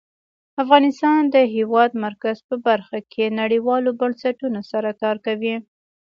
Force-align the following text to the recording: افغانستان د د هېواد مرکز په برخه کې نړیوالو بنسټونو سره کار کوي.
افغانستان 0.63 1.21
د 1.29 1.29
د 1.35 1.37
هېواد 1.55 1.91
مرکز 2.05 2.37
په 2.47 2.55
برخه 2.67 2.99
کې 3.11 3.35
نړیوالو 3.41 3.89
بنسټونو 3.99 4.59
سره 4.71 4.89
کار 5.01 5.17
کوي. 5.25 5.55